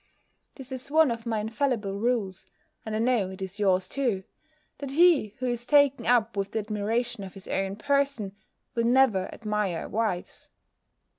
This 0.55 0.71
is 0.71 0.89
one 0.89 1.11
of 1.11 1.27
my 1.27 1.41
infallible 1.41 1.93
rules, 1.99 2.47
and 2.83 2.95
I 2.95 2.97
know 2.97 3.29
it 3.29 3.39
is 3.39 3.59
yours 3.59 3.87
too; 3.87 4.23
that 4.79 4.89
he 4.89 5.35
who 5.37 5.45
is 5.45 5.63
taken 5.63 6.07
up 6.07 6.35
with 6.35 6.53
the 6.53 6.57
admiration 6.57 7.23
of 7.23 7.35
his 7.35 7.47
own 7.47 7.75
person, 7.75 8.35
will 8.73 8.85
never 8.85 9.31
admire 9.31 9.85
a 9.85 9.87
wife's. 9.89 10.49